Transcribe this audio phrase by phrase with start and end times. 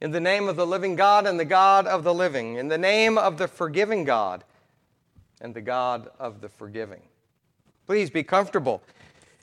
[0.00, 2.56] In the name of the living God and the God of the living.
[2.56, 4.44] In the name of the forgiving God
[5.40, 7.02] and the God of the forgiving.
[7.86, 8.82] Please be comfortable.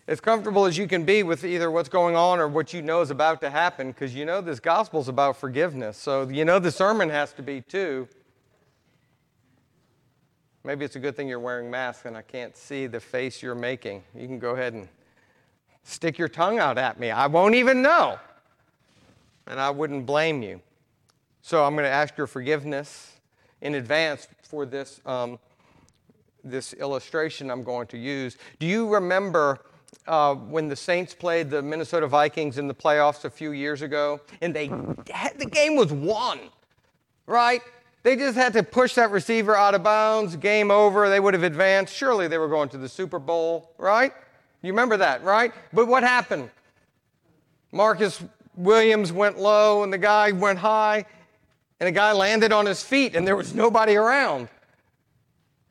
[0.08, 3.02] As comfortable as you can be with either what's going on or what you know
[3.02, 5.98] is about to happen, because you know this gospel is about forgiveness.
[5.98, 8.08] So you know the sermon has to be too.
[10.64, 13.56] Maybe it's a good thing you're wearing masks and I can't see the face you're
[13.56, 14.04] making.
[14.16, 14.88] You can go ahead and
[15.84, 17.12] stick your tongue out at me.
[17.12, 18.20] I won't even know.
[19.48, 20.62] And I wouldn't blame you.
[21.42, 23.20] So I'm going to ask your forgiveness
[23.62, 25.40] in advance for this, um,
[26.44, 28.38] this illustration I'm going to use.
[28.60, 29.60] Do you remember
[30.08, 34.20] uh, when the Saints played the Minnesota Vikings in the playoffs a few years ago?
[34.42, 36.40] And they the game was won,
[37.28, 37.62] right?
[38.04, 41.42] They just had to push that receiver out of bounds, game over, they would have
[41.42, 41.94] advanced.
[41.94, 44.14] Surely they were going to the Super Bowl, right?
[44.62, 45.52] You remember that, right?
[45.74, 46.52] But what happened?
[47.72, 48.24] Marcus
[48.56, 51.06] Williams went low and the guy went high,
[51.80, 54.50] and the guy landed on his feet, and there was nobody around.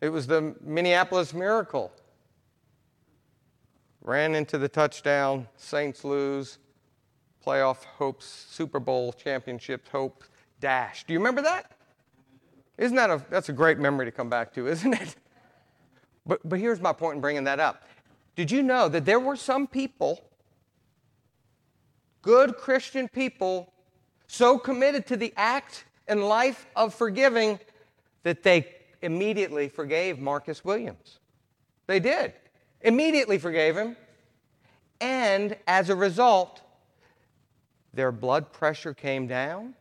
[0.01, 1.91] It was the Minneapolis miracle.
[4.01, 6.59] Ran into the touchdown, Saints lose,
[7.45, 10.23] playoff hopes, Super Bowl championship hope
[10.59, 11.05] dash.
[11.05, 11.71] Do you remember that?
[12.77, 15.15] Isn't that a that's a great memory to come back to, isn't it?
[16.25, 17.83] But but here's my point in bringing that up.
[18.35, 20.19] Did you know that there were some people,
[22.25, 23.71] good Christian people,
[24.27, 27.59] so committed to the act and life of forgiving
[28.23, 28.67] that they
[29.03, 31.19] immediately forgave Marcus Williams?
[31.85, 32.33] They did.
[32.81, 33.95] Immediately forgave him.
[34.99, 36.61] And as a result,
[37.93, 39.75] their blood pressure came down,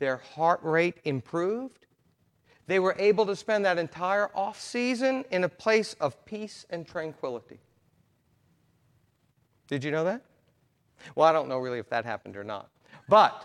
[0.00, 1.86] their heart rate improved.
[2.66, 6.86] They were able to spend that entire off season in a place of peace and
[6.86, 7.60] tranquility.
[9.68, 10.22] Did you know that?
[11.14, 12.68] Well, I don't know really if that happened or not.
[13.08, 13.44] But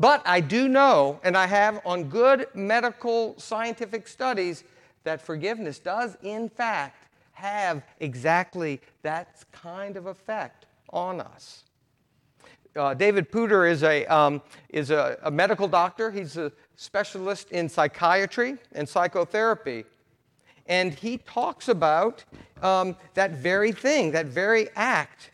[0.00, 4.64] but I do know, and I have on good medical scientific studies,
[5.04, 11.64] that forgiveness does, in fact, have exactly that kind of effect on us.
[12.74, 16.10] Uh, David Puder is, a, um, is a, a medical doctor.
[16.10, 19.84] He's a specialist in psychiatry and psychotherapy.
[20.66, 22.24] And he talks about
[22.62, 25.30] um, that very thing, that very act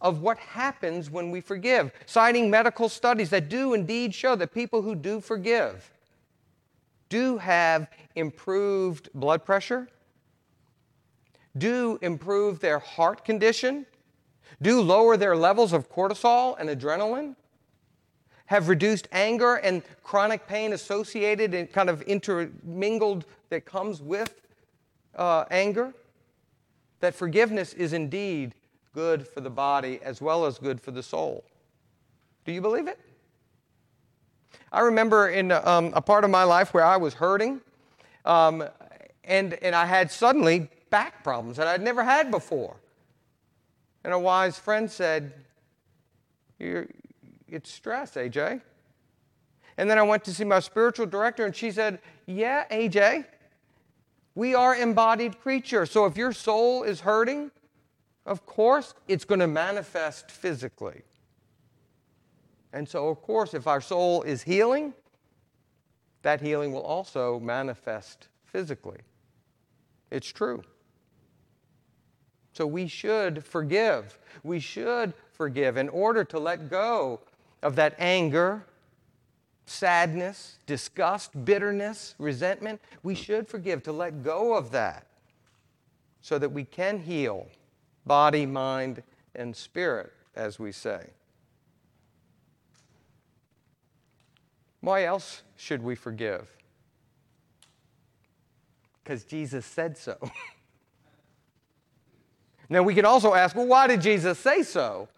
[0.00, 4.82] of what happens when we forgive, citing medical studies that do indeed show that people
[4.82, 5.90] who do forgive
[7.08, 9.88] do have improved blood pressure,
[11.56, 13.86] do improve their heart condition,
[14.60, 17.36] do lower their levels of cortisol and adrenaline,
[18.46, 24.42] have reduced anger and chronic pain associated and kind of intermingled that comes with
[25.16, 25.94] uh, anger.
[27.00, 28.54] That forgiveness is indeed
[28.94, 31.44] good for the body as well as good for the soul.
[32.44, 32.98] Do you believe it?
[34.72, 37.60] I remember in um, a part of my life where I was hurting,
[38.24, 38.64] um,
[39.24, 42.76] and, and I had suddenly back problems that I'd never had before.
[44.04, 45.32] And a wise friend said,
[46.58, 48.60] It's stress, AJ.
[49.76, 53.26] And then I went to see my spiritual director, and she said, Yeah, AJ,
[54.34, 55.90] we are embodied creatures.
[55.90, 57.50] So if your soul is hurting,
[58.26, 61.02] of course, it's going to manifest physically.
[62.72, 64.94] And so, of course, if our soul is healing,
[66.22, 68.98] that healing will also manifest physically.
[70.10, 70.62] It's true.
[72.52, 74.18] So we should forgive.
[74.42, 77.20] We should forgive in order to let go
[77.62, 78.64] of that anger,
[79.66, 82.80] sadness, disgust, bitterness, resentment.
[83.02, 85.06] We should forgive to let go of that
[86.22, 87.48] so that we can heal
[88.06, 89.02] body, mind,
[89.34, 91.10] and spirit, as we say.
[94.80, 96.48] Why else should we forgive?
[99.02, 100.16] Because Jesus said so.
[102.68, 105.08] Now, we can also ask, well, why did Jesus say so?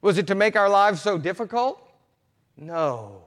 [0.00, 1.86] Was it to make our lives so difficult?
[2.56, 3.22] No,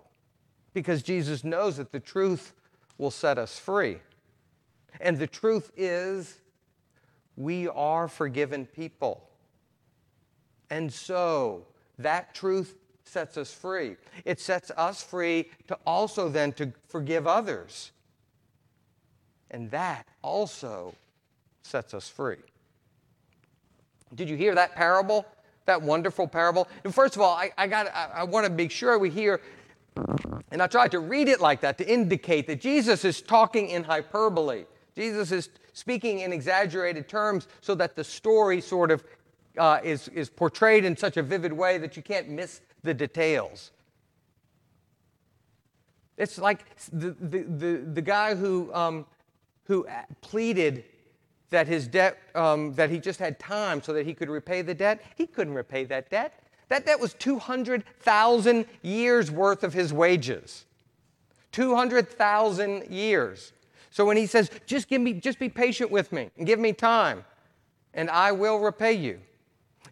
[0.73, 2.53] because Jesus knows that the truth
[2.97, 3.97] will set us free.
[4.99, 6.39] And the truth is,
[7.35, 9.29] we are forgiven people.
[10.69, 11.67] And so,
[11.99, 13.95] that truth sets us free.
[14.25, 17.91] It sets us free to also then to forgive others.
[19.51, 20.95] And that also
[21.61, 22.37] sets us free.
[24.15, 25.25] Did you hear that parable?
[25.65, 26.67] That wonderful parable?
[26.83, 29.41] And first of all, I, I got I, I want to make sure we hear,
[30.51, 33.83] and I tried to read it like that to indicate that Jesus is talking in
[33.83, 34.65] hyperbole.
[34.95, 39.03] Jesus is speaking in exaggerated terms so that the story sort of
[39.57, 43.71] uh, is, is portrayed in such a vivid way that you can't miss the details.
[46.17, 49.05] It's like the, the, the, the guy who, um,
[49.65, 49.87] who
[50.21, 50.85] pleaded
[51.49, 54.73] that his debt, um, that he just had time so that he could repay the
[54.73, 55.03] debt.
[55.15, 56.39] He couldn't repay that debt.
[56.69, 60.65] That debt was 200,000 years worth of his wages.
[61.51, 63.53] 200,000 years.
[63.93, 66.73] So when he says, just give me, just be patient with me and give me
[66.73, 67.23] time,
[67.93, 69.19] and I will repay you.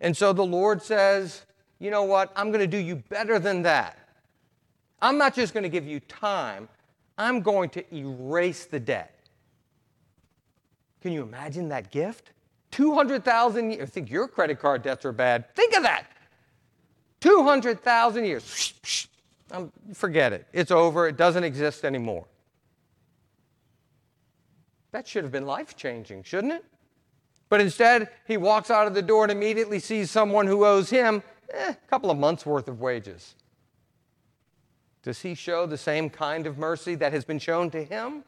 [0.02, 1.46] And so the Lord says,
[1.78, 2.34] you know what?
[2.36, 4.00] I'm going to do you better than that.
[5.04, 6.68] I'm not just going to give you time,
[7.16, 9.20] I'm going to erase the debt.
[11.04, 12.32] Can you imagine that gift?
[12.72, 13.88] 200,000 years.
[13.92, 15.54] Think your credit card debts are bad.
[15.54, 16.08] Think of that.
[17.20, 18.74] 200,000 years.
[19.52, 20.48] Um, forget it.
[20.54, 21.08] It's over.
[21.08, 22.26] It doesn't exist anymore.
[24.92, 26.66] That should have been life changing, shouldn't it?
[27.50, 31.22] But instead, he walks out of the door and immediately sees someone who owes him
[31.54, 33.36] eh, a couple of months' worth of wages.
[35.04, 38.24] Does he show the same kind of mercy that has been shown to him?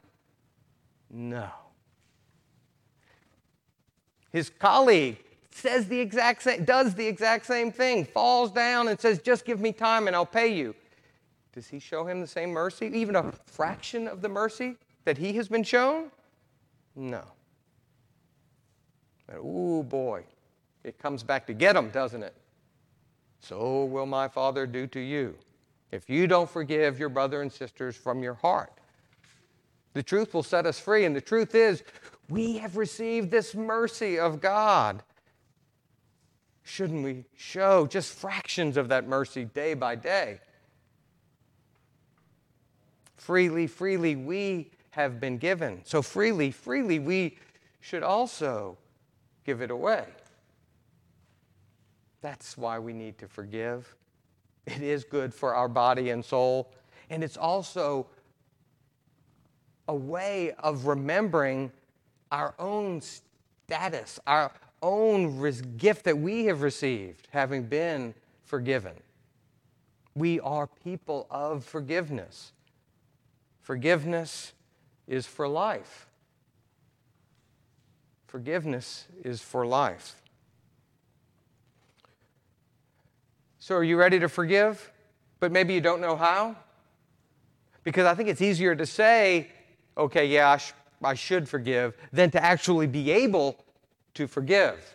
[1.10, 1.48] No.
[4.32, 5.18] His colleague
[5.50, 9.60] says the exact same, does the exact same thing, falls down and says, Just give
[9.60, 10.74] me time and I'll pay you.
[11.52, 14.74] Does he show him the same mercy, even a fraction of the mercy
[15.04, 16.10] that he has been shown?
[16.96, 17.22] No.
[19.26, 20.24] But, ooh, boy,
[20.82, 22.34] it comes back to get him, doesn't it?
[23.40, 25.34] So will my Father do to you
[25.90, 28.72] if you don't forgive your brother and sisters from your heart.
[29.92, 31.84] The truth will set us free, and the truth is,
[32.28, 35.02] we have received this mercy of God.
[36.64, 40.40] Shouldn't we show just fractions of that mercy day by day?
[43.16, 45.80] Freely, freely we have been given.
[45.84, 47.36] So, freely, freely we
[47.80, 48.78] should also
[49.44, 50.04] give it away.
[52.22, 53.94] That's why we need to forgive.
[54.66, 56.72] It is good for our body and soul.
[57.10, 58.06] And it's also
[59.88, 61.70] a way of remembering
[62.32, 64.50] our own status, our
[64.80, 68.14] own gift that we have received, having been
[68.44, 68.94] forgiven.
[70.14, 72.52] We are people of forgiveness.
[73.60, 74.52] Forgiveness
[75.06, 76.06] is for life.
[78.26, 80.20] Forgiveness is for life.
[83.58, 84.90] So, are you ready to forgive,
[85.40, 86.56] but maybe you don't know how?
[87.82, 89.48] Because I think it's easier to say,
[89.96, 90.72] okay, yeah, I, sh-
[91.02, 93.64] I should forgive, than to actually be able
[94.14, 94.94] to forgive.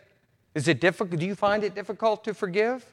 [0.53, 1.19] Is it difficult?
[1.19, 2.85] Do you find it difficult to forgive?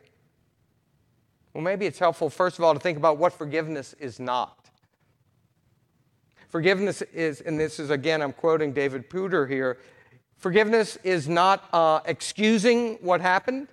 [1.53, 4.66] Well, maybe it's helpful, first of all, to think about what forgiveness is not.
[6.57, 9.77] Forgiveness is, and this is again, I'm quoting David Puder here
[10.39, 13.69] forgiveness is not uh, excusing what happened,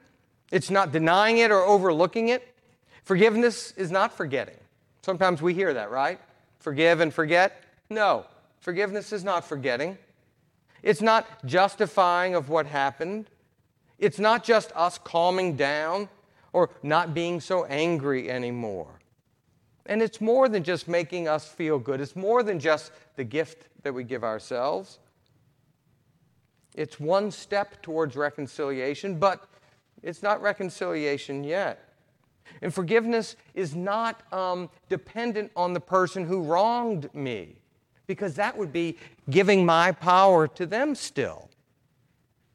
[0.52, 2.46] it's not denying it or overlooking it.
[3.06, 4.58] Forgiveness is not forgetting.
[5.02, 6.20] Sometimes we hear that, right?
[6.60, 7.64] Forgive and forget.
[7.90, 8.26] No,
[8.60, 9.98] forgiveness is not forgetting.
[10.82, 13.30] It's not justifying of what happened.
[13.98, 16.10] It's not just us calming down
[16.52, 19.00] or not being so angry anymore.
[19.86, 23.68] And it's more than just making us feel good, it's more than just the gift
[23.84, 25.00] that we give ourselves.
[26.76, 29.46] It's one step towards reconciliation, but
[30.02, 31.90] it's not reconciliation yet.
[32.62, 37.58] And forgiveness is not um, dependent on the person who wronged me,
[38.08, 38.98] because that would be
[39.30, 41.50] giving my power to them still.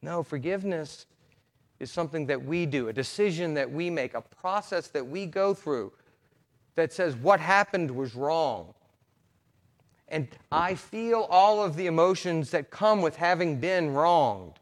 [0.02, 1.06] No, forgiveness
[1.78, 5.54] is something that we do, a decision that we make, a process that we go
[5.54, 5.92] through
[6.78, 8.73] that says what happened was wrong.
[10.06, 14.54] And I feel all of the emotions that come with having been wronged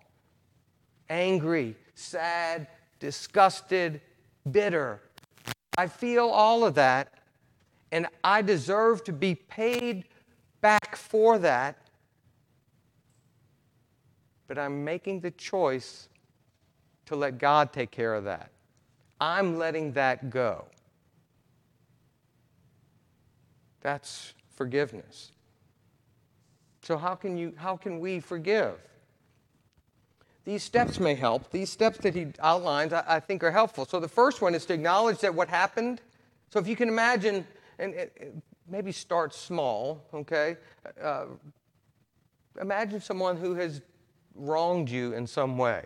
[1.10, 2.68] angry, sad,
[3.00, 4.00] disgusted,
[4.50, 5.02] bitter.
[5.76, 7.12] I feel all of that,
[7.92, 10.04] and I deserve to be paid
[10.62, 11.76] back for that.
[14.48, 16.08] But I'm making the choice
[17.04, 18.50] to let God take care of that.
[19.20, 20.64] I'm letting that go.
[23.80, 25.32] That's forgiveness.
[26.82, 28.76] So how can you how can we forgive?
[30.44, 31.50] These steps may help.
[31.50, 33.84] These steps that he outlines, I, I, think, are helpful.
[33.84, 36.00] So the first one is to acknowledge that what happened.
[36.50, 37.44] So if you can imagine,
[37.80, 38.10] and,
[38.68, 40.56] maybe start small, okay?
[41.02, 41.26] Uh,
[42.60, 43.82] imagine someone who has
[44.36, 45.84] wronged you in some way.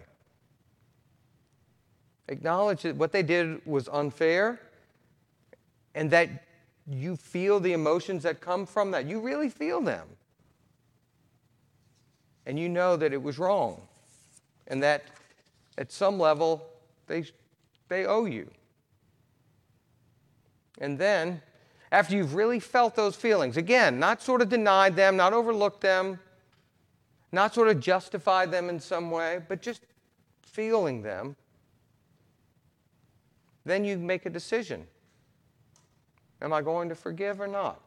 [2.28, 4.60] Acknowledge that what they did was unfair
[5.94, 6.28] and that
[6.88, 9.06] you feel the emotions that come from that.
[9.06, 10.06] You really feel them.
[12.46, 13.82] And you know that it was wrong
[14.66, 15.04] and that
[15.78, 16.66] at some level
[17.06, 17.24] They,
[17.88, 18.48] they owe you.
[20.78, 21.42] And then,
[21.90, 26.20] after you've really felt those feelings, again, not sort of denied them, not overlooked them,
[27.32, 29.82] not sort of justified them in some way, but just
[30.42, 31.34] feeling them,
[33.64, 34.86] then you make a decision.
[36.42, 37.80] Am I going to forgive or not?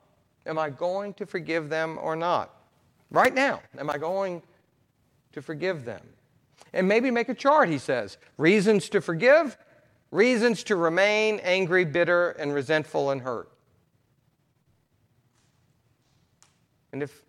[0.45, 2.53] Am I going to forgive them or not?
[3.09, 4.41] Right now, am I going
[5.31, 6.01] to forgive them?
[6.73, 8.17] And maybe make a chart, he says.
[8.37, 9.57] Reasons to forgive,
[10.11, 13.49] reasons to remain angry, bitter, and resentful and hurt.
[16.91, 17.23] And if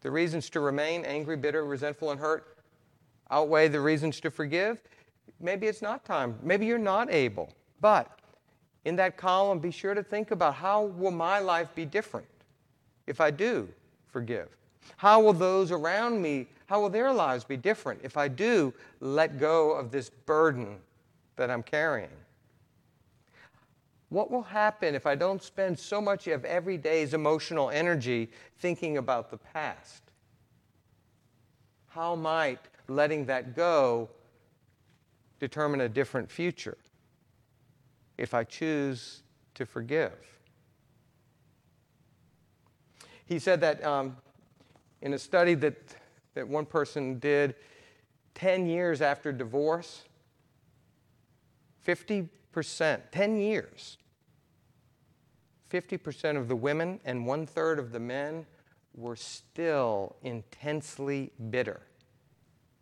[0.00, 2.58] the reasons to remain angry, bitter, resentful, and hurt
[3.30, 4.82] outweigh the reasons to forgive,
[5.40, 6.38] maybe it's not time.
[6.42, 7.52] Maybe you're not able.
[7.80, 8.18] But
[8.84, 12.26] in that column, be sure to think about how will my life be different
[13.06, 13.68] if I do
[14.08, 14.48] forgive?
[14.96, 19.38] How will those around me, how will their lives be different if I do let
[19.38, 20.78] go of this burden
[21.36, 22.08] that I'm carrying?
[24.08, 28.98] What will happen if I don't spend so much of every day's emotional energy thinking
[28.98, 30.02] about the past?
[31.88, 34.08] How might letting that go
[35.38, 36.76] determine a different future
[38.18, 39.22] if I choose
[39.54, 40.12] to forgive?
[43.24, 44.16] He said that um,
[45.00, 45.76] in a study that,
[46.34, 47.54] that one person did
[48.34, 50.04] 10 years after divorce,
[51.86, 52.28] 50%,
[53.10, 53.98] 10 years,
[55.70, 58.46] 50% of the women and one third of the men
[58.94, 61.80] were still intensely bitter.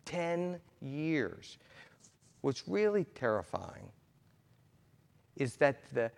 [0.06, 1.58] 10 years.
[2.40, 3.88] What's really terrifying
[5.40, 6.10] is that the,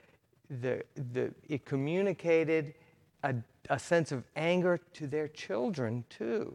[0.61, 2.75] the, the, it communicated
[3.23, 3.35] a,
[3.71, 6.55] a sense of anger to their children, too.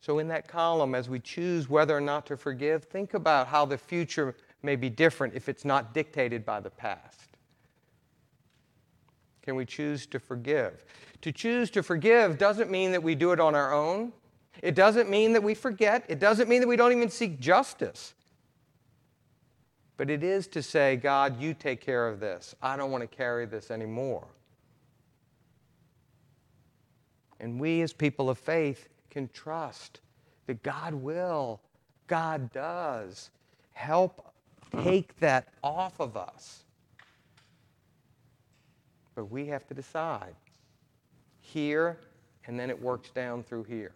[0.00, 3.64] So, in that column, as we choose whether or not to forgive, think about how
[3.64, 7.28] the future may be different if it's not dictated by the past.
[9.42, 10.84] Can we choose to forgive?
[11.22, 14.12] To choose to forgive doesn't mean that we do it on our own.
[14.62, 16.04] It doesn't mean that we forget.
[16.08, 18.14] It doesn't mean that we don't even seek justice.
[20.00, 22.54] But it is to say, God, you take care of this.
[22.62, 24.26] I don't want to carry this anymore.
[27.38, 30.00] And we, as people of faith, can trust
[30.46, 31.60] that God will,
[32.06, 33.28] God does
[33.72, 34.32] help
[34.82, 36.64] take that off of us.
[39.14, 40.34] But we have to decide
[41.42, 41.98] here,
[42.46, 43.92] and then it works down through here.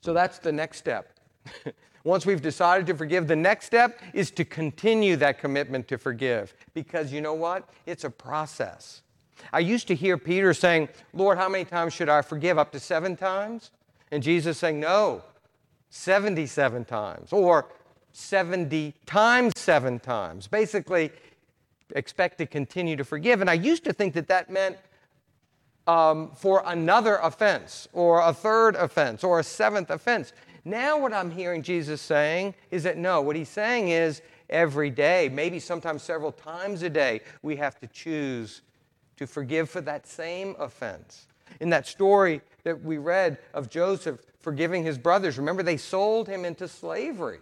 [0.00, 1.18] So that's the next step.
[2.04, 6.54] Once we've decided to forgive, the next step is to continue that commitment to forgive.
[6.74, 7.68] Because you know what?
[7.86, 9.02] It's a process.
[9.52, 12.58] I used to hear Peter saying, Lord, how many times should I forgive?
[12.58, 13.70] Up to seven times?
[14.10, 15.22] And Jesus saying, No,
[15.90, 17.32] 77 times.
[17.32, 17.66] Or
[18.12, 20.46] 70 times seven times.
[20.46, 21.10] Basically,
[21.96, 23.40] expect to continue to forgive.
[23.40, 24.76] And I used to think that that meant
[25.86, 30.32] um, for another offense, or a third offense, or a seventh offense.
[30.64, 35.28] Now, what I'm hearing Jesus saying is that no, what he's saying is every day,
[35.30, 38.62] maybe sometimes several times a day, we have to choose
[39.16, 41.26] to forgive for that same offense.
[41.60, 46.44] In that story that we read of Joseph forgiving his brothers, remember they sold him
[46.44, 47.40] into slavery.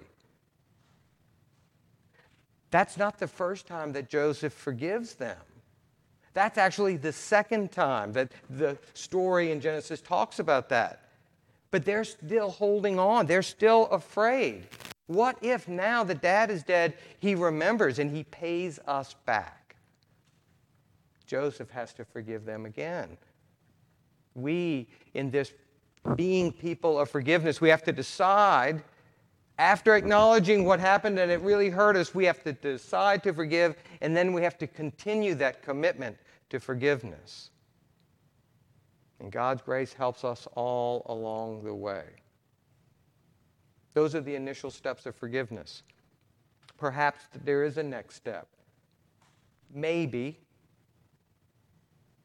[2.70, 5.38] That's not the first time that Joseph forgives them.
[6.34, 11.10] That's actually the second time that the story in Genesis talks about that.
[11.72, 14.68] But they're still holding on, they're still afraid.
[15.08, 19.74] What if now that dad is dead, he remembers and he pays us back?
[21.26, 23.16] Joseph has to forgive them again.
[24.34, 25.52] We, in this
[26.14, 28.82] being people of forgiveness, we have to decide
[29.58, 33.76] after acknowledging what happened and it really hurt us, we have to decide to forgive,
[34.00, 36.16] and then we have to continue that commitment
[36.50, 37.51] to forgiveness.
[39.22, 42.02] And God's grace helps us all along the way.
[43.94, 45.84] Those are the initial steps of forgiveness.
[46.76, 48.48] Perhaps there is a next step.
[49.72, 50.40] Maybe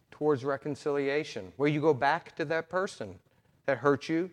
[0.09, 3.19] towards reconciliation, where you go back to that person
[3.67, 4.31] that hurt you,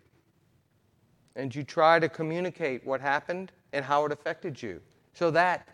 [1.37, 4.81] and you try to communicate what happened and how it affected you
[5.13, 5.69] so that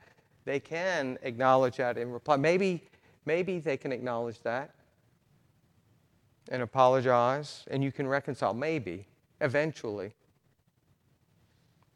[0.44, 2.36] they can acknowledge that and reply.
[2.36, 2.82] Maybe,
[3.26, 4.74] maybe they can acknowledge that
[6.48, 8.54] and apologize and you can reconcile.
[8.54, 9.06] Maybe,
[9.40, 10.12] eventually.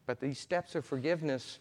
[0.06, 1.60] But these steps of forgiveness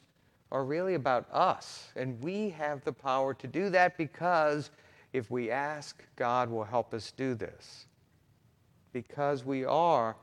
[0.51, 1.91] are really about us.
[1.95, 4.69] And we have the power to do that because
[5.11, 7.87] if we ask, God will help us do this.
[8.91, 10.15] Because we are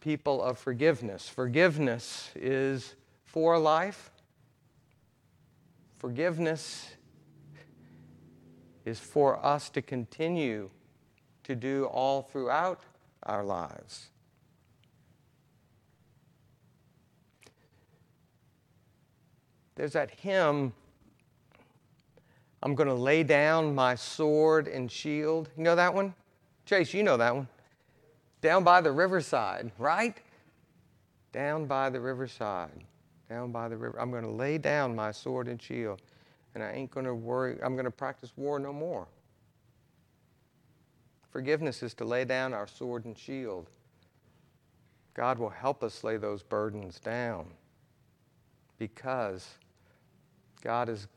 [0.00, 1.28] people of forgiveness.
[1.28, 4.10] Forgiveness is for life.
[5.98, 6.90] Forgiveness
[8.84, 10.70] is for us to continue
[11.44, 12.80] to do all throughout
[13.24, 14.08] our lives.
[19.74, 20.72] There's that hymn,
[22.62, 25.48] I'm going to lay down my sword and shield.
[25.56, 26.14] You know that one?
[26.64, 27.48] Chase, you know that one.
[28.40, 30.16] Down by the riverside, right?
[31.32, 32.84] Down by the riverside.
[33.28, 33.98] Down by the river.
[34.00, 36.02] I'm going to lay down my sword and shield,
[36.54, 37.58] and I ain't going to worry.
[37.62, 39.08] I'm going to practice war no more.
[41.32, 43.70] Forgiveness is to lay down our sword and shield.
[45.14, 47.46] God will help us lay those burdens down
[48.78, 49.48] because
[50.62, 51.08] God is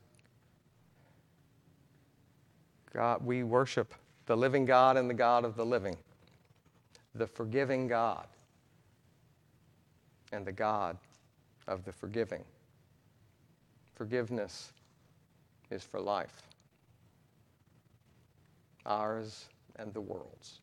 [2.94, 3.94] God we worship
[4.24, 5.96] the living God and the God of the living,
[7.14, 8.26] the forgiving God
[10.32, 10.96] and the God
[11.68, 12.42] of the forgiving.
[13.94, 14.72] Forgiveness
[15.70, 16.42] is for life,
[18.86, 19.46] ours
[19.78, 20.60] and the world's.